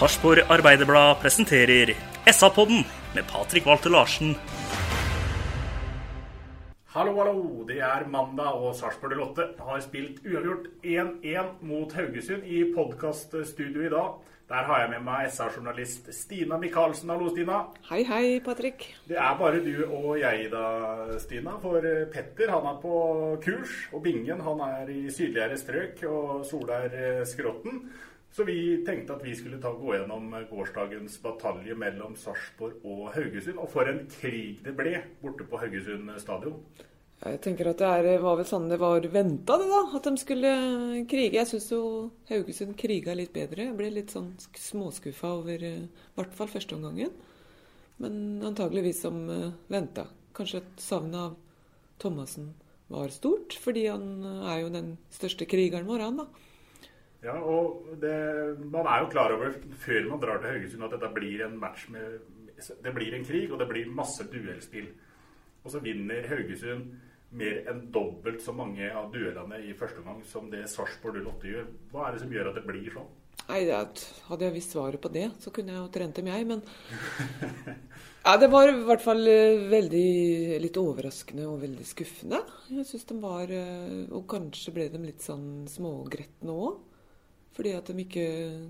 [0.00, 1.90] Sarpsborg Arbeiderblad presenterer
[2.24, 4.30] SA-podden med Patrik Walter Larsen.
[6.94, 7.66] Hallo, hallo.
[7.68, 13.92] Det er mandag, og Sarpsborg Lotte har spilt uavgjort 1-1 mot Haugesund i podkaststudio i
[13.92, 14.16] dag.
[14.48, 17.12] Der har jeg med meg SA-journalist Stina Michaelsen.
[17.12, 17.60] Hallo, Stina.
[17.92, 18.88] Hei, hei, Patrick.
[19.04, 20.64] Det er bare du og jeg da,
[21.20, 21.60] Stina.
[21.60, 21.84] For
[22.14, 22.94] Petter han er på
[23.44, 26.88] kurs, og Bingen han er i sydligere strøk, og Solær
[27.28, 27.84] Skrotten.
[28.30, 33.58] Så vi tenkte at vi skulle ta gå gjennom gårsdagens batalje mellom Sarpsborg og Haugesund.
[33.58, 34.92] Og for en krig det ble
[35.22, 36.60] borte på Haugesund stadion.
[37.20, 39.80] Jeg tenker at det er, var vel sånn det var venta, det da.
[39.98, 40.52] At de skulle
[41.10, 41.34] krige.
[41.40, 41.80] Jeg syns jo
[42.30, 43.66] Haugesund kriga litt bedre.
[43.66, 47.10] Jeg ble litt sånn sk- småskuffa over eh, i hvert fall første omgangen.
[48.00, 48.14] Men
[48.46, 49.18] antageligvis som
[49.68, 50.06] venta.
[50.38, 51.34] Kanskje at savnet av
[52.00, 52.54] Thomassen
[52.88, 56.28] var stort, fordi han eh, er jo den største krigeren vår, han da.
[57.20, 58.14] Ja, og det,
[58.72, 61.88] Man er jo klar over før man drar til Haugesund at dette blir en match
[61.92, 62.20] med
[62.56, 64.90] Det blir en krig, og det blir masse duellspill.
[65.64, 66.90] Og så vinner Haugesund
[67.30, 71.68] mer enn dobbelt så mange av duellene i første omgang som det Sarpsborg 08 gjør.
[71.92, 73.08] Hva er det som gjør at det blir sånn?
[73.50, 76.46] Nei, Hadde jeg visst svaret på det, så kunne jeg jo trent dem, jeg.
[76.46, 76.60] Men
[78.26, 82.42] ja, det var i hvert fall eh, veldig litt overraskende og veldig skuffende.
[82.70, 86.78] Jeg syns de var eh, Og kanskje ble de litt sånn smågretne òg.
[87.56, 88.26] Fordi at de ikke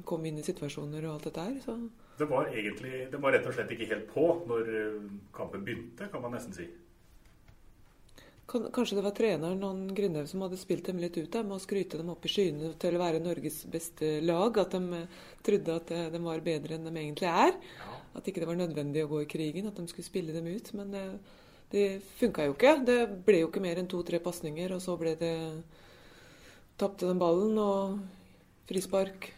[0.09, 1.57] kom inn i situasjoner og alt dette her.
[1.65, 1.77] Så
[2.19, 6.09] Det var egentlig, det var rett og slett ikke helt på når eh, kampen begynte,
[6.13, 6.69] kan man nesten si.
[8.51, 11.63] kanskje det var treneren han Grindhaug som hadde spilt dem litt ut der, med å
[11.63, 14.59] skryte dem opp i skyene til å være Norges beste lag.
[14.59, 17.53] At de eh, trodde at eh, de var bedre enn de egentlig er.
[18.17, 20.73] At ikke det var nødvendig å gå i krigen, at de skulle spille dem ut.
[20.75, 21.05] Men det,
[21.71, 21.85] det
[22.19, 22.79] funka jo ikke.
[22.89, 25.37] Det ble jo ikke mer enn to-tre pasninger, og så ble det
[26.81, 27.99] Tapte den ballen, og
[28.71, 29.31] frispark,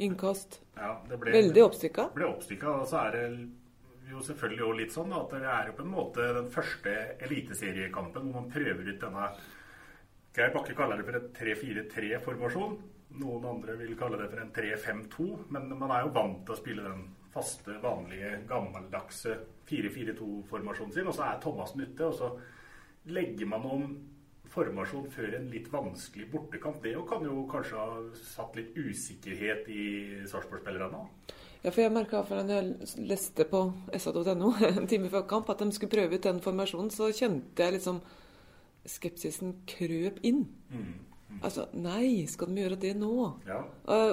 [0.00, 0.60] innkast.
[0.80, 2.08] Ja, det ble, Veldig oppstykka.
[2.16, 2.74] ble oppstykka.
[2.80, 3.24] Og så er det
[4.10, 6.94] jo selvfølgelig også litt sånn at det er jo på en måte den første
[7.26, 9.28] eliteseriekampen hvor man prøver ut denne
[10.34, 12.74] Geir Bakke kaller det for en 3-4-3-formasjon.
[13.18, 15.24] Noen andre vil kalle det for en 3-5-2.
[15.50, 17.00] Men man er jo vant til å spille den
[17.34, 19.34] faste, vanlige, gammeldagse
[19.70, 21.10] 4-4-2-formasjonen sin.
[21.10, 22.30] Og så er Thomassen ute, og så
[23.10, 23.84] legger man om
[24.50, 26.80] formasjon før en litt vanskelig bortekamp.
[26.82, 29.84] Det kan jo kanskje ha satt litt usikkerhet i
[30.30, 31.04] Sarpsborg-spillerne.
[31.60, 33.66] Ja, for jeg merka da jeg leste på
[34.00, 37.76] sa.no en time før kamp at de skulle prøve ut den formasjonen, så kjente jeg
[37.76, 38.00] liksom
[38.88, 40.46] skepsisen krøp inn.
[41.44, 43.12] Altså, nei, skal de gjøre det nå?
[43.46, 43.60] Ja.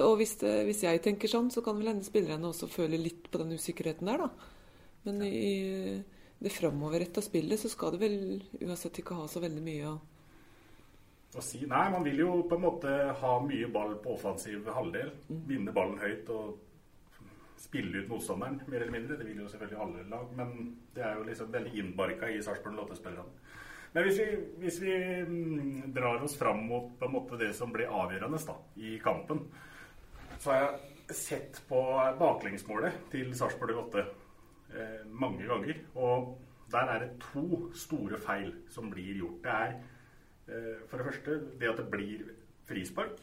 [0.04, 3.26] Og, hvis, det, hvis jeg tenker sånn, så kan vel hende spillerne også føle litt
[3.32, 4.52] på den usikkerheten der, da.
[5.08, 5.98] Men i
[6.38, 8.18] det framoverretta spillet så skal det vel
[8.60, 9.96] uansett ikke ha så veldig mye å
[11.36, 15.12] å si Nei, man vil jo på en måte ha mye ball på offensiv halvdel.
[15.48, 16.56] Vinne ballen høyt og
[17.58, 19.18] spille ut motstanderen, mer eller mindre.
[19.18, 20.54] Det vil jo selvfølgelig alle lag, men
[20.94, 23.56] det er jo liksom veldig innbarka i Sarpsborg Lotte-spillerne.
[23.92, 24.26] Men hvis vi,
[24.62, 24.94] hvis vi
[25.26, 29.46] mm, drar oss fram mot på en måte det som ble avgjørende da, i kampen,
[30.38, 31.82] så har jeg sett på
[32.20, 35.80] baklengsmålet til Sarpsborg Lotte eh, mange ganger.
[35.96, 36.34] Og
[36.72, 39.40] der er det to store feil som blir gjort.
[39.44, 39.78] Det er
[40.88, 42.28] for det første det at det blir
[42.68, 43.18] frispark.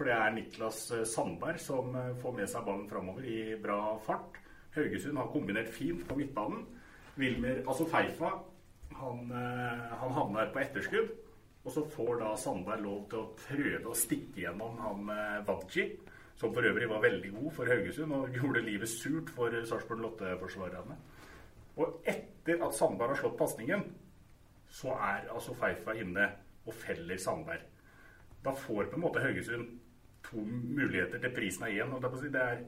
[0.00, 3.98] For det er Niklas eh, Sandberg som eh, får med seg ballen framover i bra
[4.06, 4.38] fart.
[4.72, 6.62] Haugesund har kombinert fint på midtbanen.
[7.20, 8.30] Wilmer, altså Feifa,
[8.96, 11.12] han, eh, han havner på etterskudd.
[11.66, 15.84] Og så får da Sandberg lov til å prøve å stikke gjennom han eh, Wadji,
[16.40, 20.00] som for øvrig var veldig god for Haugesund og gjorde livet surt for eh, Sarpsborg
[20.06, 20.96] Lotte-forsvarerne.
[21.76, 23.84] Og etter at Sandberg har slått pasningen,
[24.70, 26.28] så er altså Feifa inne
[26.66, 27.64] og feller Sandberg.
[28.44, 29.68] Da får på en måte Haugesund
[30.24, 31.96] to muligheter til prisen av én.
[32.00, 32.62] Det er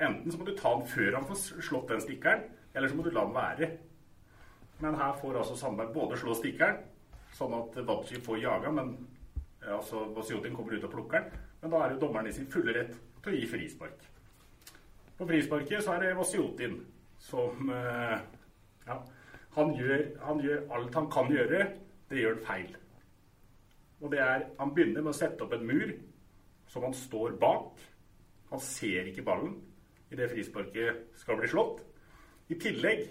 [0.00, 3.02] Enten så må du ta den før han får slått den stikkeren, eller så må
[3.04, 3.66] du la den være.
[4.80, 6.78] Men her får altså Sandberg både slå stikkeren,
[7.36, 8.94] sånn at Wadji får jaga, men
[9.68, 11.44] altså Basiotin kommer ut og plukker den.
[11.60, 14.06] Men da er jo dommeren i sin fulle rett til å gi frispark.
[15.18, 16.78] På frisparket så er det Vasiotin
[17.20, 18.16] som eh,
[18.86, 18.96] ja,
[19.56, 21.64] han gjør, han gjør, alt han kan gjøre.
[22.10, 22.76] Det gjør han feil.
[24.00, 25.92] Og det er Han begynner med å sette opp en mur
[26.70, 27.80] som han står bak.
[28.50, 29.58] Han ser ikke ballen
[30.10, 31.82] idet frisparket skal bli slått.
[32.50, 33.04] I tillegg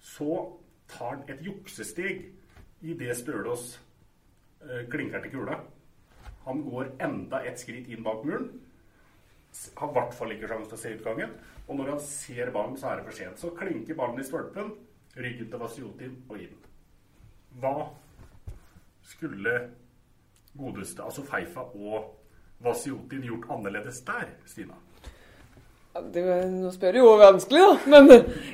[0.00, 0.44] så
[0.90, 2.28] tar han et juksesteg
[2.86, 3.72] idet Stølås
[4.62, 5.58] eh, klinker til kula.
[6.46, 8.50] Han går enda et skritt inn bak muren.
[9.76, 11.34] Har i hvert fall ikke sjanse til å se utgangen.
[11.66, 13.42] Og når han ser ballen, så er det for sent.
[13.42, 14.72] Så klinker ballen i stolpen,
[15.16, 16.56] ryggen til Vasiotin og inn.
[17.60, 17.74] Hva
[19.10, 19.56] skulle
[20.56, 22.14] godeste altså Feifa og
[22.62, 24.76] Vasiotin gjort annerledes der, Stina?
[25.90, 26.22] Det,
[26.52, 27.78] nå spør du jo vanskelig, da.
[27.90, 28.10] Men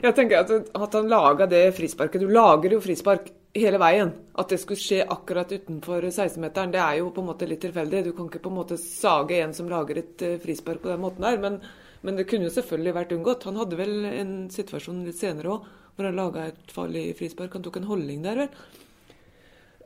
[0.07, 4.13] jeg tenker at, at han laga det frisparket Du lager jo frispark hele veien.
[4.41, 8.07] At det skulle skje akkurat utenfor 16-meteren, det er jo på en måte litt tilfeldig.
[8.07, 11.03] Du kan ikke på en måte sage en som lager et eh, frispark på den
[11.05, 11.37] måten her.
[11.43, 11.61] Men,
[12.07, 13.49] men det kunne jo selvfølgelig vært unngått.
[13.49, 17.55] Han hadde vel en situasjon litt senere òg hvor han laga et farlig frispark.
[17.57, 18.75] Han tok en holdning der, vel.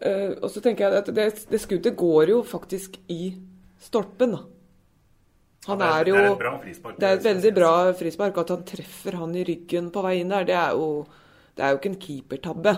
[0.00, 3.34] Uh, og så tenker jeg at det, det skuddet går jo faktisk i
[3.80, 4.40] stolpen, da.
[5.68, 6.96] Han ja, er, jo Det er frispark.
[6.96, 8.38] Det er et veldig bra frispark.
[8.42, 11.04] At han treffer han i ryggen på vei inn der, det er jo,
[11.56, 12.74] det er jo ikke en keepertabbe.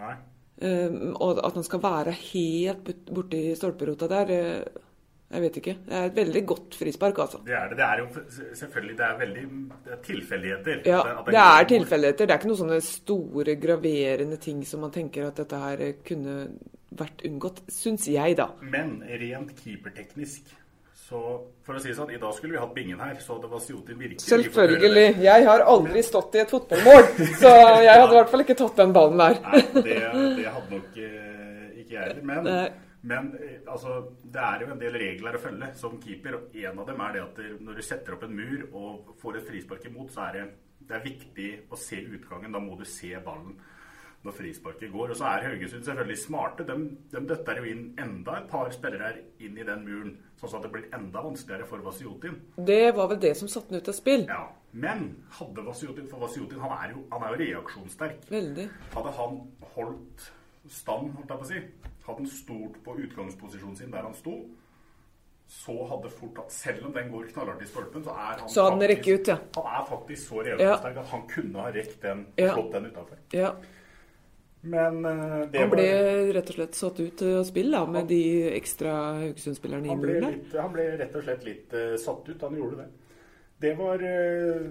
[0.00, 0.16] Nei.
[0.60, 4.88] Um, og at han skal være helt borti stolperota der, uh,
[5.30, 5.74] jeg vet ikke.
[5.86, 7.38] Det er et veldig godt frispark, altså.
[7.46, 7.76] Det er det.
[7.78, 8.06] Det er jo
[8.58, 9.44] selvfølgelig det er veldig
[9.84, 10.80] det er tilfeldigheter.
[10.90, 12.26] Ja, det er tilfeldigheter.
[12.26, 16.40] Det er ikke noen sånne store, graverende ting som man tenker at dette her kunne
[16.98, 18.50] vært unngått, syns jeg, da.
[18.74, 20.50] Men rent keeperteknisk
[21.10, 21.20] så
[21.66, 23.62] for å si det sånn, I dag skulle vi hatt bingen her, så det var
[23.64, 25.08] Sjotin virkelig Selvfølgelig.
[25.24, 27.08] Jeg har aldri stått i et fotballmål,
[27.40, 27.50] så
[27.82, 29.40] jeg hadde i hvert fall ikke tatt den ballen der.
[29.42, 29.96] Nei, det,
[30.38, 32.22] det hadde nok eh, ikke jeg heller.
[32.30, 32.46] Men,
[33.02, 36.36] men eh, altså, det er jo en del regler å følge som keeper.
[36.36, 39.40] og En av dem er det at når du setter opp en mur og får
[39.40, 40.46] et frispark imot, så er det,
[40.88, 42.52] det er viktig å se utgangen.
[42.52, 43.56] Da må du se ballen
[44.24, 45.12] når frisparket går.
[45.12, 46.66] Og så er Haugesund selvfølgelig smarte.
[46.68, 46.76] De,
[47.12, 50.72] de døtter jo inn enda et par spillere inn i den muren, sånn at det
[50.74, 52.36] blir enda vanskeligere for Vasiotin.
[52.68, 54.26] Det var vel det som satte den ut av spill.
[54.28, 54.42] Ja,
[54.72, 58.28] Men hadde Vasiotin For Vasiotin han er jo, han er jo reaksjonssterk.
[58.30, 58.68] Veldig.
[58.92, 59.40] Hadde han
[59.74, 60.28] holdt
[60.70, 61.62] stand, holdt jeg på å si,
[62.10, 64.36] hadde han stort på utgangsposisjonen sin der han sto,
[65.50, 68.68] så hadde fort at selv om den går knallhardt i stolpen, så er han, så
[68.70, 69.38] faktisk, ut, ja.
[69.56, 70.76] han er faktisk så ja.
[70.78, 72.52] at han kunne ha rekt den, ja.
[72.54, 73.22] slått den utafor.
[73.34, 73.54] Ja.
[74.60, 76.32] Men uh, det Han ble var...
[76.36, 78.22] rett og slett satt ut av spill da, med han, de
[78.52, 80.40] ekstra Haugesund-spillerne i muren?
[80.52, 82.42] Han ble rett og slett litt uh, satt ut.
[82.44, 82.88] Han gjorde det.
[83.64, 84.66] Det var uh,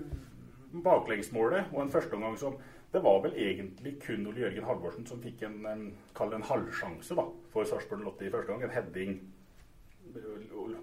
[0.85, 2.59] baklengsmålet og en førsteomgang som
[2.91, 5.83] Det var vel egentlig kun Ole Jørgen Halvorsen som fikk en, en,
[6.25, 8.63] en halvsjanse da, for Sarpsborg Lotte i første gang.
[8.65, 9.19] En heading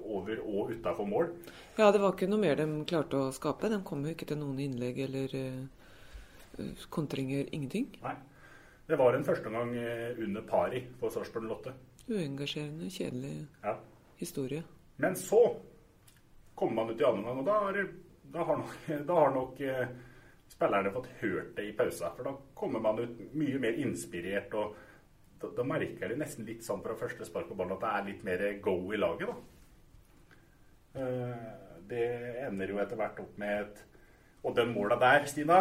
[0.06, 1.32] over og utafor mål.
[1.78, 3.72] Ja, det var ikke noe mer de klarte å skape.
[3.72, 5.34] De kom jo ikke til noen innlegg eller
[6.94, 7.50] kontringer.
[7.50, 7.90] Ingenting.
[8.04, 8.14] Nei.
[8.86, 9.74] Det var en førsteomgang
[10.22, 11.74] under pari for Sarpsborg Lotte.
[12.06, 13.32] Uengasjerende, kjedelig
[13.64, 13.74] ja.
[14.20, 14.62] historie.
[15.02, 15.40] Men så
[16.54, 17.88] kommer man ut i andre omgang, og da, er,
[18.32, 18.76] da, har nok,
[19.08, 19.88] da har nok eh,
[20.56, 22.10] spillerne fått hørt det i pausa.
[22.16, 24.76] For da kommer man ut mye mer inspirert, og
[25.40, 28.06] da, da merker de nesten litt sånn fra første spark på ballen at det er
[28.08, 29.36] litt mer go i laget, da.
[30.96, 31.50] Eh,
[31.86, 32.06] det
[32.46, 33.84] ender jo etter hvert opp med et
[34.46, 35.56] Og den måla der, Stina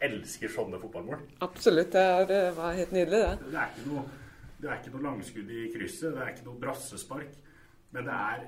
[0.00, 1.24] elsker sånne fotballmål.
[1.42, 1.90] Absolutt.
[1.92, 3.48] Det, er, det var helt nydelig, det.
[3.50, 4.04] Det er, ikke noe,
[4.60, 7.32] det er ikke noe langskudd i krysset, det er ikke noe brassespark.
[7.90, 8.44] Men det er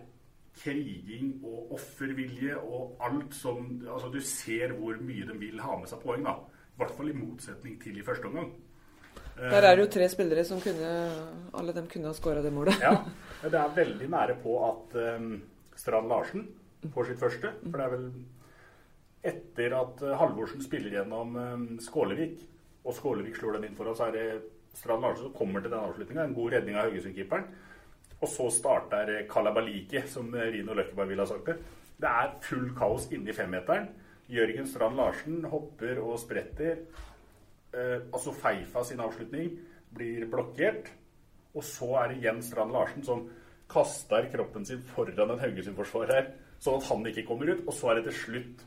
[0.61, 5.89] kriging og offervilje og alt som Altså, du ser hvor mye de vil ha med
[5.91, 6.37] seg poeng, da.
[6.73, 8.53] I hvert fall i motsetning til i første omgang.
[9.37, 10.91] Der er det jo tre spillere som kunne
[11.57, 12.81] Alle dem kunne ha skåra det målet.
[12.83, 12.97] ja.
[13.43, 15.43] Det er veldig nære på at um,
[15.77, 16.49] Strand Larsen
[16.95, 17.53] får sitt første.
[17.63, 18.09] For det er vel
[19.33, 22.41] etter at Halvorsen spiller gjennom um, Skålevik,
[22.85, 24.27] og Skålevik slår den inn for så er det
[24.75, 26.25] Strand Larsen som kommer til den avslutninga.
[26.25, 27.49] En god redning av Haugesund-keeperen.
[28.23, 31.59] Og så starter Kalabaliki, som Rino Løkkeberg ville ha sagt det.
[32.03, 33.91] Det er full kaos inni femmeteren.
[34.33, 36.85] Jørgen Strand Larsen hopper og spretter.
[37.75, 39.57] Eh, altså Feifa sin avslutning
[39.95, 40.93] blir blokkert.
[41.55, 43.27] Og så er det igjen Strand Larsen som
[43.73, 47.65] kaster kroppen sin foran en Haugesund-forsvarer, sånn at han ikke kommer ut.
[47.67, 48.65] Og så er det til slutt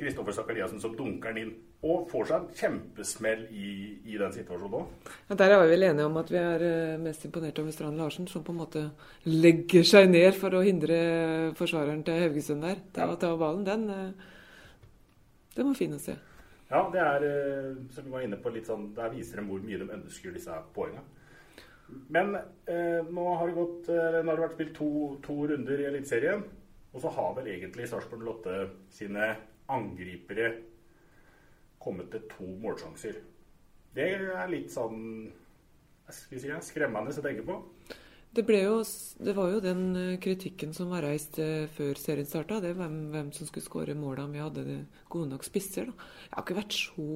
[0.00, 1.54] Kristoffer Sakariassen som dunker den inn.
[1.84, 3.70] Og får seg en kjempesmell i,
[4.08, 5.10] i den situasjonen òg.
[5.28, 8.00] Ja, der er vi vel enige om at vi er eh, mest imponert over Strand
[8.00, 8.84] Larsen, som på en måte
[9.28, 11.00] legger seg ned for å hindre
[11.58, 12.80] forsvareren til Haugesund der.
[12.96, 13.66] til å ta ballen.
[13.68, 14.30] Den, eh,
[15.58, 16.16] den var fin å se.
[16.70, 19.60] Ja, det er, eh, som vi var inne på, litt sånn, der viser dem hvor
[19.62, 21.04] mye de ønsker disse poengene.
[22.08, 24.90] Men eh, nå har det gått, eh, nå har det vært spilt to,
[25.22, 26.44] to runder i Eliteserien.
[26.94, 28.56] Og så har vel egentlig Sarpsborg Lotte
[28.94, 29.34] sine
[29.72, 30.50] angripere
[31.80, 33.20] kommet til to målsjanser.
[33.94, 35.00] Det er litt sånn
[36.12, 37.60] skal si, skremmende å tenke på.
[38.34, 38.80] Det, jo,
[39.22, 42.58] det, var jo den eh, kritikken som var reist eh, før serien starta.
[42.60, 44.64] Det hvem, hvem som skulle skåre måla om vi hadde
[45.12, 45.86] gode nok spisser.
[45.86, 46.08] Da.
[46.24, 47.06] Jeg har ikke vært så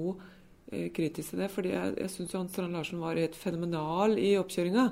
[0.71, 1.51] eh, kritisk til det.
[1.51, 4.87] fordi jeg, jeg syns Strand Larsen var helt fenomenal i oppkjøringa.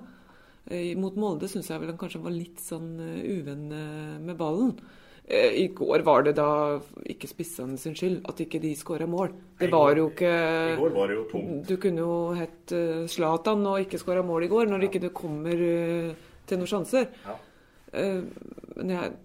[0.66, 3.68] Eh, mot Molde syns jeg vel han kanskje var litt sånn uvenn
[4.26, 4.74] med ballen.
[5.28, 6.78] Eh, I går var det da
[7.10, 9.32] ikke spissene sin skyld at ikke de skåra mål.
[9.58, 11.66] Det var jo ikke I går var det jo tomt.
[11.66, 14.88] Du kunne jo hett uh, Zlatan og ikke skåra mål i går, når ja.
[14.90, 16.12] ikke du kommer uh,
[16.46, 17.08] til noen sjanser.
[17.24, 17.34] Ja.
[17.90, 18.22] Uh,
[18.76, 19.16] men jeg,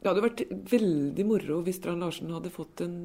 [0.00, 0.42] det hadde vært
[0.72, 2.96] veldig moro hvis Strand Larsen hadde fått, en,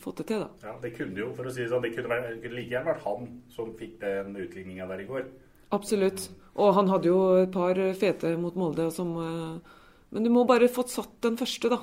[0.00, 0.70] fått, det til, da.
[0.70, 2.94] Ja, det kunne jo, for å si det sånn, det kunne, vært, kunne like gjerne
[2.94, 5.28] vært han som fikk den utligninga der i går.
[5.76, 6.30] Absolutt.
[6.56, 9.12] Og han hadde jo et par fete mot Molde som
[10.12, 11.78] men du må bare få satt den første, da.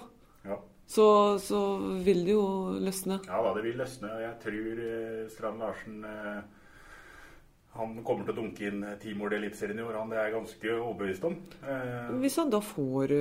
[0.46, 0.60] Ja.
[0.90, 1.06] Så,
[1.42, 1.60] så,
[2.06, 2.46] vil det jo
[2.82, 3.20] løsne.
[3.28, 4.10] Ja da, det vil løsne.
[4.24, 6.40] Jeg tror eh, Strand Larsen eh,
[7.78, 10.00] han kommer til å dunke inn ti mål i Eliteserien i år.
[10.02, 11.38] Han det er jeg ganske overbevist om.
[11.62, 13.14] Eh, Hvis han da får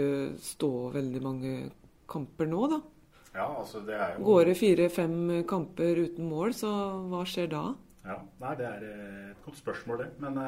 [0.45, 1.53] stå veldig mange
[2.09, 2.81] kamper nå, da?
[3.35, 4.25] Ja, altså det er jo...
[4.29, 6.73] Går det fire-fem kamper uten mål, så
[7.13, 7.65] hva skjer da?
[8.09, 10.09] Ja, Nei, det er et godt spørsmål, det.
[10.25, 10.41] Men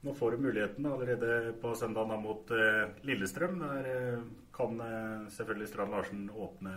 [0.00, 3.58] nå får du muligheten allerede på søndag mot eh, Lillestrøm.
[3.60, 4.22] Der eh,
[4.56, 6.76] kan eh, selvfølgelig Strand Larsen åpne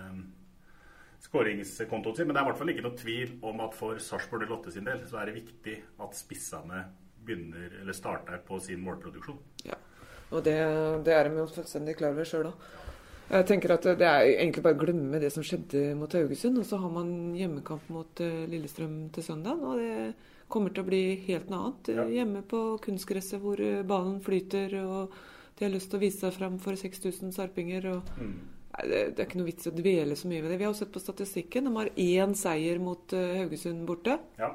[1.23, 2.27] skåringskontoen sin.
[2.27, 4.87] Men det er i hvert fall ikke noe tvil om at for Sarpsborg Lotte sin
[4.89, 6.83] del så er det viktig at spissene
[7.23, 9.39] begynner, eller starter på sin målproduksjon.
[9.63, 9.79] Ja,
[10.35, 10.57] og det,
[11.07, 12.69] det er de jo fullstendig klar over sjøl òg.
[13.33, 16.59] Jeg tenker at Det er egentlig bare å glemme det som skjedde mot Haugesund.
[16.59, 17.07] Og så har man
[17.39, 19.63] hjemmekamp mot Lillestrøm til søndag.
[19.63, 19.93] og det
[20.53, 21.91] kommer til å bli helt noe annet.
[21.97, 22.07] Ja.
[22.19, 25.15] Hjemme på kunstgresset hvor eh, ballen flyter, og
[25.57, 27.89] de har lyst til å vise seg fram for 6000 sarpinger.
[27.93, 28.35] Og, mm.
[28.75, 30.59] nei, det, det, er ikke noe vits å dvele så mye ved det.
[30.61, 31.69] Vi har jo sett på statistikken.
[31.69, 34.17] De har én seier mot uh, Haugesund borte.
[34.41, 34.53] Ja.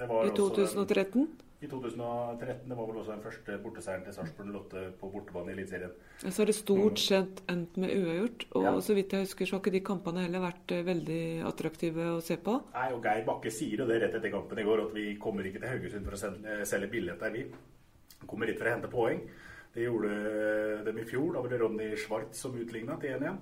[0.00, 1.20] I 2013.
[1.20, 2.68] En, i 2013.
[2.68, 5.92] Det var vel også den første borteseieren til Sarpsborg Lotte på bortebane i Eliteserien.
[6.22, 8.46] Ja, så har det stort sett endt med uavgjort.
[8.56, 8.72] Og ja.
[8.86, 12.22] så vidt jeg husker, så har ikke de kampene heller vært eh, veldig attraktive å
[12.24, 12.56] se på.
[12.72, 15.46] Nei, og Geir Bakke sier jo det rett etter kampen i går, at vi kommer
[15.46, 17.44] ikke til Haugesund for å eh, selge billetter, vi.
[18.24, 19.22] Kommer hit for å hente poeng.
[19.74, 21.34] Det gjorde eh, dem i fjor.
[21.36, 23.36] Da var det Ronny Schwartz som utligna til 1-1.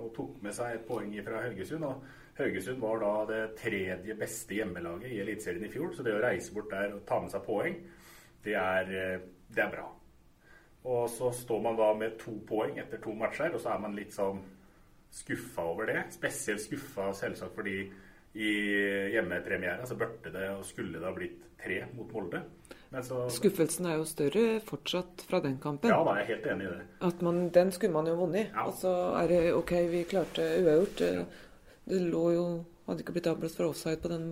[0.00, 1.84] Og tok med seg et poeng fra Haugesund.
[1.84, 2.04] og
[2.38, 6.54] Haugesund var da det tredje beste hjemmelaget i Eliteserien i fjor, så det å reise
[6.54, 7.76] bort der og ta med seg poeng,
[8.42, 9.90] det er, eh, det er bra.
[10.84, 13.94] Og så står man da med to poeng etter to matcher, og så er man
[13.94, 14.40] litt sånn
[15.12, 16.06] skuffa over det.
[16.14, 17.76] Spesielt skuffa selvsagt fordi
[18.32, 18.52] i
[19.12, 22.40] hjemmepremiera så burde det og skulle det ha blitt tre mot Molde.
[23.00, 25.88] Så, Skuffelsen er jo større fortsatt fra den kampen.
[25.88, 26.86] Ja, da er jeg helt enig i det.
[27.08, 28.50] At man, den skulle man jo vunnet.
[28.52, 28.66] Ja.
[28.68, 31.00] Og så er det OK, vi klarte uavgjort.
[31.06, 31.24] Ja.
[31.88, 32.46] Det lå jo
[32.82, 34.24] Hadde ikke blitt avblåst fra offside på den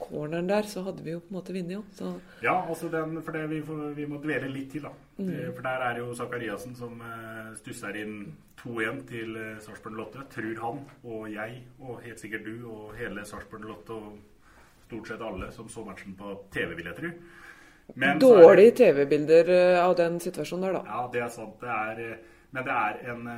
[0.00, 2.12] corneren der, så hadde vi jo på en måte vunnet, jo.
[2.42, 3.60] Ja, altså den, for det vi,
[3.96, 4.92] vi, må dvele litt til, da.
[5.18, 5.52] Mm.
[5.52, 8.16] For der er jo Sakariassen som uh, stusser inn
[8.62, 10.24] 2-1 til uh, Sarpsborg Lotte.
[10.32, 14.18] Tror han og jeg, og helt sikkert du og hele Sarpsborg Lotte og
[14.86, 17.12] stort sett alle som så matchen på TV, vil jeg tro.
[18.20, 20.82] Dårlige TV-bilder uh, av den situasjonen der, da.
[20.88, 21.58] Ja, det er sant.
[21.60, 22.16] Det er,
[22.52, 23.28] men det er en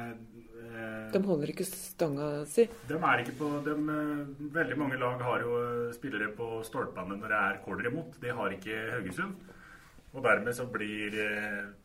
[0.75, 2.67] Eh, de holder ikke stanga si?
[2.89, 7.19] De er ikke på, de, eh, veldig mange lag har jo eh, spillere på stolpene
[7.21, 8.19] når det er corner imot.
[8.23, 9.53] Det har ikke Haugesund.
[10.15, 11.15] Og dermed så blir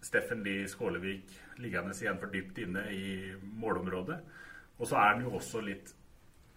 [0.05, 4.19] Steffen Lie Skålevik liggende igjen for dypt inne i målområdet.
[4.77, 5.95] Og så er han jo også litt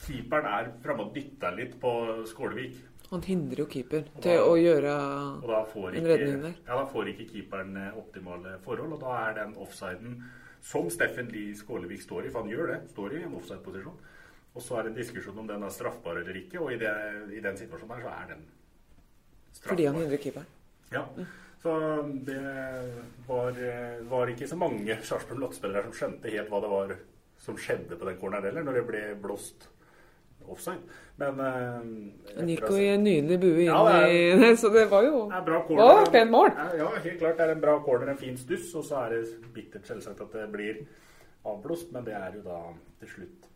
[0.02, 1.92] Keeperen er framme og dytter litt på
[2.28, 2.76] Skålevik.
[3.12, 4.92] Han hindrer jo keeper da, til å gjøre
[5.44, 6.54] en redning der.
[6.64, 10.16] Ja, da får ikke keeperen optimale forhold, og da er den offsiden
[10.64, 12.80] som Steffen Lie Skålevik står i, for han gjør det.
[12.94, 14.00] Står i en offside-posisjon.
[14.52, 16.92] Og så er det en diskusjon om den er straffbar eller ikke, og i, det,
[17.36, 18.42] i den situasjonen her så er den
[19.52, 19.70] straffbar.
[19.70, 20.50] Fordi han hindrer keeperen?
[20.92, 21.04] Ja.
[21.62, 21.76] Så
[22.26, 22.40] det
[23.28, 23.58] var,
[24.10, 26.96] var ikke så mange Sarpsborg Lotte-spillere som skjønte helt hva det var
[27.42, 29.68] som skjedde på den corneren heller, når det ble blåst
[30.50, 30.98] offside.
[31.20, 35.06] Men eh, Han gikk jo i en nydelig bue inn ja, i så det var
[35.06, 36.50] jo det bra corner, mål.
[36.78, 37.38] Ja, helt klart.
[37.38, 38.72] Det er en bra corner, en fin stuss.
[38.78, 39.22] Og så er det
[39.54, 40.82] bittert selvsagt at det blir
[41.48, 42.60] avblåst, men det er jo da
[43.02, 43.48] til slutt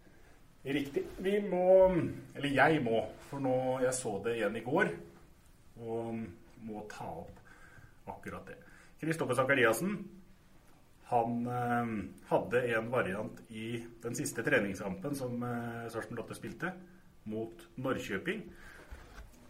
[0.67, 1.05] Riktig.
[1.23, 1.87] Vi må
[2.35, 4.91] Eller jeg må, for nå Jeg så det igjen i går.
[5.79, 6.23] Og
[6.67, 8.57] må ta opp akkurat det.
[9.01, 9.99] Kristoffer Sakariassen
[11.07, 11.91] han eh,
[12.31, 16.73] hadde en variant i den siste treningskampen som eh, Sarpsborg Lotte spilte,
[17.31, 18.43] mot Norrköping.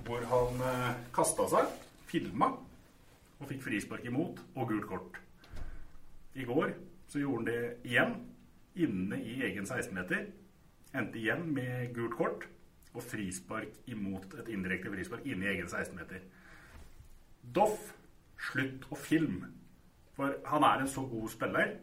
[0.04, 1.72] Hvor han eh, kasta seg,
[2.10, 2.50] filma,
[3.36, 5.20] og fikk frispark imot og gult kort.
[6.36, 6.75] I går
[7.08, 8.14] så gjorde han det igjen,
[8.76, 10.28] inne i egen 16-meter.
[10.96, 12.48] Endte igjen med gult kort
[12.96, 16.20] og frispark imot et indirekte frispark inne i egen 16-meter.
[17.56, 17.94] Doff,
[18.50, 19.52] slutt å filme.
[20.16, 21.75] For han er en så god spiller,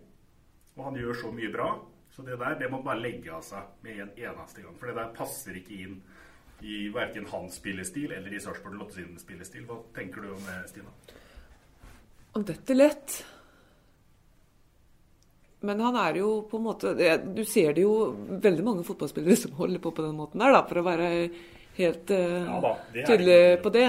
[0.76, 1.70] og han gjør så mye bra.
[2.14, 4.76] Så det der det må bare legge av seg med en eneste gang.
[4.78, 6.00] For det der passer ikke inn
[6.64, 9.66] i verken hans spillestil eller i Sarpsborg Lotte sin spillestil.
[9.70, 10.94] Hva tenker du om det, Stina?
[12.34, 13.18] Om dette lett.
[15.64, 16.92] Men han er jo på en måte
[17.24, 17.94] Du ser det jo
[18.44, 21.12] veldig mange fotballspillere som holder på på den måten der, da, for å være
[21.78, 22.74] helt uh, ja, da,
[23.08, 23.88] tydelig på det.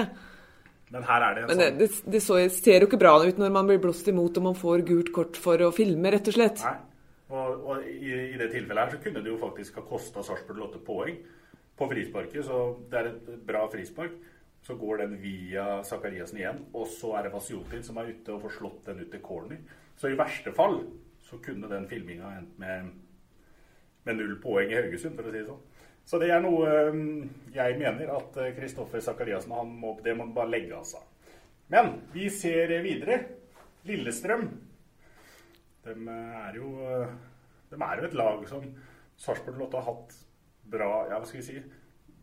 [0.95, 3.39] Men her er det en Men sånn det, det, så, ser jo ikke bra ut
[3.41, 6.37] når man blir blåst imot og man får gult kort for å filme, rett og
[6.37, 6.61] slett.
[6.63, 6.77] Nei.
[7.25, 10.61] Og, og i, i, det tilfellet her så kunne det jo faktisk ha kosta Sarpsborg
[10.69, 11.17] 8 poeng
[11.75, 12.45] på frisparket.
[12.47, 12.61] Så
[12.91, 14.15] det er et bra frispark.
[14.65, 18.47] Så går den via Sakariassen igjen, og så er det Vasiotin som er ute og
[18.47, 19.59] får slått den ut til corner.
[19.99, 20.79] Så i verste fall
[21.25, 22.87] så kunne den filminga endt med,
[24.07, 25.61] med null poeng i Haugesund, for å si det sånn.
[26.05, 30.27] Så det er noe um, jeg mener at Kristoffer uh, Sakariassen han må, det må
[30.35, 31.31] bare legge av seg.
[31.73, 33.23] Men vi ser videre.
[33.85, 34.45] Lillestrøm.
[35.85, 37.15] De uh, er jo, uh,
[37.71, 38.67] de er jo et lag som
[39.17, 40.13] Sarpsborg Lotte har hatt
[40.75, 41.59] bra ja, hva skal vi si,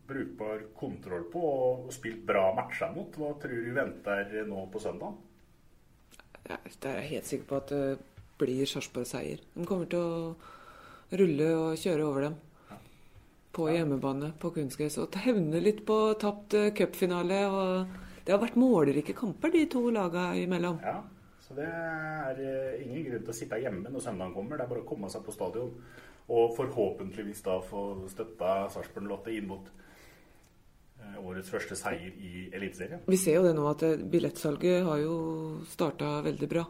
[0.07, 3.19] brukbar kontroll på og spilt bra matcher mot.
[3.19, 5.19] Hva tror du venter nå på søndag?
[6.43, 7.83] Det er jeg helt sikker på at det
[8.39, 9.43] blir Sarpsborg seier.
[9.55, 12.41] De kommer til å rulle og kjøre over dem
[13.53, 14.97] på hjemmebane på kunstgress.
[15.01, 17.43] Og hevne litt på tapt uh, cupfinale.
[17.47, 20.79] og Det har vært målrike kamper, de to lagene imellom.
[20.83, 20.99] Ja,
[21.45, 24.57] så det er uh, ingen grunn til å sitte hjemme når søndagen kommer.
[24.57, 25.71] Det er bare å komme seg på stadion.
[26.33, 33.05] Og forhåpentligvis da få støtta Sarpsborg Lotte inn mot uh, årets første seier i Eliteserien.
[33.05, 35.17] Vi ser jo det nå at billettsalget har jo
[35.69, 36.67] starta veldig bra.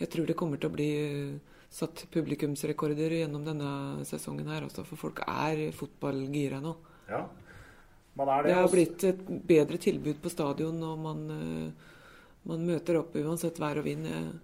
[0.00, 0.92] Jeg tror det kommer til å bli
[1.72, 3.70] satt publikumsrekorder gjennom denne
[4.08, 4.66] sesongen her.
[4.66, 6.74] Altså, for folk er fotballgira nå.
[7.08, 7.24] Ja,
[8.18, 8.50] man er det.
[8.50, 11.94] Det har blitt et bedre tilbud på stadion, og man, eh,
[12.50, 14.04] man møter opp uansett vær og vind.
[14.10, 14.34] Jeg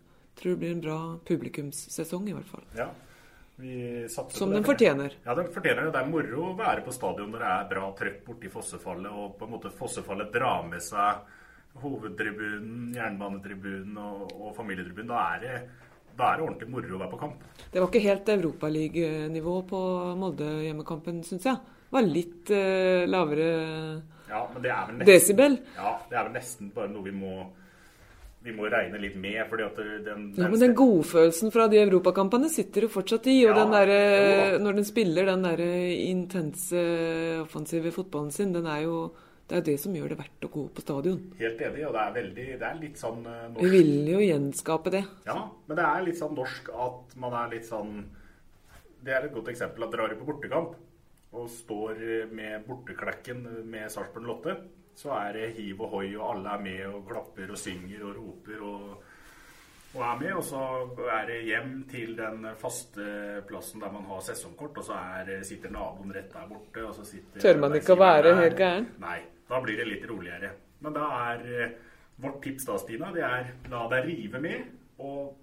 [0.41, 2.65] tror det blir en bra publikumssesong, i hvert fall.
[2.79, 2.89] Ja.
[4.31, 5.17] Som den fortjener.
[5.25, 5.93] Ja, den fortjener det.
[5.97, 9.35] Det er moro å være på stadion når det er bra trøkk borti Fossefallet, og
[9.41, 11.27] på en måte Fossefallet drar med seg
[11.83, 15.11] hovedtribunen, jernbanetribunen og, og familietribunen.
[15.11, 15.57] Da er det
[16.19, 17.45] da er det ordentlig moro å være på kamp.
[17.71, 19.83] Det var ikke helt europaliganivå på
[20.19, 21.61] Molde-hjemmekampen, syns jeg.
[21.89, 23.47] Det var litt uh, lavere
[24.29, 25.57] ja, nesten, desibel.
[25.79, 27.37] Ja, det er vel nesten bare noe vi må,
[28.45, 29.39] vi må regne litt med.
[29.49, 33.39] fordi at den, den ja, Men den godfølelsen fra de europakampene sitter jo fortsatt i.
[33.47, 36.85] Og ja, den der, når den spiller den der intense
[37.45, 39.01] offensive fotballen sin, den er jo
[39.49, 41.21] det er det som gjør det verdt å gå på stadion.
[41.39, 43.63] Helt enig, og det er, veldig, det er litt sånn uh, norsk.
[43.65, 45.05] Vi vil jo gjenskape det.
[45.29, 47.95] Ja, men det er litt sånn norsk at man er litt sånn
[48.99, 50.77] Det er et godt eksempel at drar du på bortekamp
[51.39, 52.01] og står
[52.33, 54.55] med borteklekken med Sarpsborg Lotte,
[54.97, 58.17] så er det hiv og hoi, og alle er med og klapper og synger og
[58.17, 58.87] roper og,
[59.95, 60.33] og er med.
[60.35, 60.63] Og så
[61.15, 63.09] er det hjem til den faste
[63.49, 66.87] plassen der man har sesongkort, og så er, sitter naboen rett der borte.
[66.89, 68.89] og så sitter Tør man ikke å være helt gæren?
[69.05, 69.21] Nei.
[69.49, 70.53] Da blir det litt roligere.
[70.85, 71.77] Men da er eh,
[72.23, 75.37] vårt tips da, Stina, det er la deg rive med og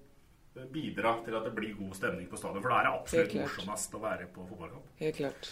[0.72, 2.64] bidra til at det blir god stemning på stadion.
[2.64, 4.92] For da er det absolutt morsomst å være på fotballkamp.
[5.02, 5.50] Helt klart.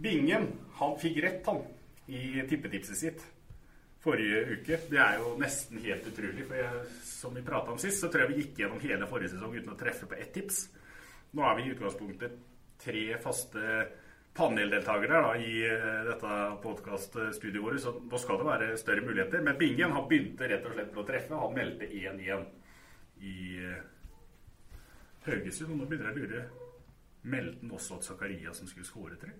[0.00, 1.62] Bingen, han fikk rett, han,
[2.06, 3.24] i tippetipset sitt
[4.04, 4.78] forrige uke.
[4.90, 6.46] Det er jo nesten helt utrolig.
[6.46, 9.34] For jeg, som vi prata om sist, så tror jeg vi gikk gjennom hele forrige
[9.34, 10.64] sesong uten å treffe på ett tips.
[11.34, 12.40] Nå er vi i utgangspunktet
[12.84, 13.78] tre faste
[14.34, 19.42] paneldeltakere da, i eh, dette podkaststudioet vårt, så nå skal det være større muligheter.
[19.46, 21.38] Men Bingen han begynte rett og slett med å treffe.
[21.38, 22.46] Han meldte 1-1
[23.22, 23.82] i eh,
[25.28, 25.72] Haugesund.
[25.72, 26.44] Og nå begynner jeg å lure
[27.24, 29.30] Meldte han også at Zakaria som skulle skåre tre?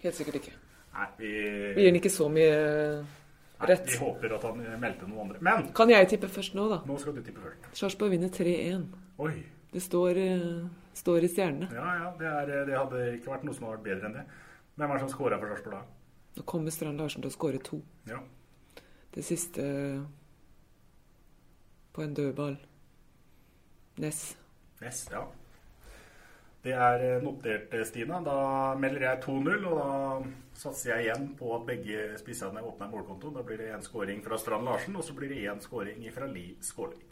[0.00, 0.54] Helt sikkert ikke.
[0.94, 1.32] Nei, vi,
[1.76, 2.54] vi gir han ikke så mye
[3.60, 3.82] rett.
[3.84, 5.42] Nei, vi håper at han meldte noen andre.
[5.44, 6.80] Men Kan jeg tippe først nå, da?
[6.88, 7.68] Nå skal du tippe først.
[7.76, 8.86] Sarpsborg vinner 3-1.
[9.20, 9.34] Oi.
[9.70, 10.64] Det står uh,
[10.96, 11.70] står i stjernene.
[11.74, 12.12] Ja, ja.
[12.18, 14.26] Det, er, det, hadde ikke vært noe som hadde vært bedre enn det.
[14.76, 15.82] Hvem er det som scora for Sarpsborg da?
[16.38, 17.80] Nå kommer Strand Larsen til å skåre to.
[18.08, 18.20] Ja.
[19.10, 19.64] Det siste
[21.92, 22.56] på en dødball.
[24.00, 24.22] Ness.
[24.80, 25.26] Ness, ja.
[26.62, 28.20] Det er eh, notert, eh, Stina.
[28.24, 33.38] Da melder jeg 2-0, og da satser jeg igjen på at begge spissene åpner målkontoen.
[33.38, 36.28] Da blir det én skåring fra Strand Larsen, og så blir det én skåring fra
[36.28, 37.09] Li Skålvik.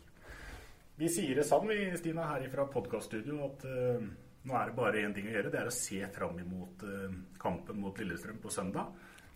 [0.98, 4.06] Vi sier det sammen, vi, Stina, her fra podkaststudio, at uh,
[4.50, 5.52] nå er det bare én ting å gjøre.
[5.52, 8.88] Det er å se fram imot uh, kampen mot Lillestrøm på søndag.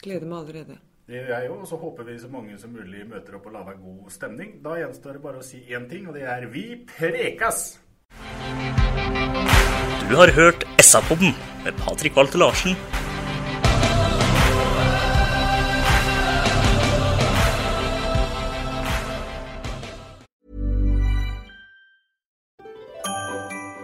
[0.03, 0.79] Gleder meg allerede.
[1.07, 3.55] Det gjør jeg òg, og så håper vi så mange som mulig møter opp og
[3.55, 4.57] lager god stemning.
[4.65, 6.65] Da gjenstår det bare å si én ting, og det er vi
[6.97, 7.63] prekas!
[10.11, 11.31] Du har hørt SA-podden
[11.63, 12.75] med Patrik Walter Larsen.